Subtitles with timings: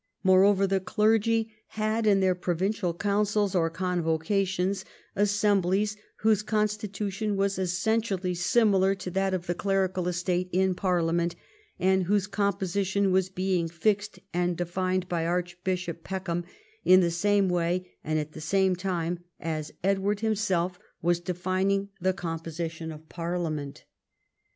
[0.25, 4.83] iNIoreover, the clergy had in their provincial councils or convocations
[5.15, 11.35] assemblies whose constitution was essentially similar to that of the clerical estate in par liament,
[11.77, 16.45] and whose composition was being fixed and defined by Archbishop Peckham,
[16.83, 22.11] in the same way and at the same time as Edward himself was defining the
[22.11, 23.85] composition of parliament.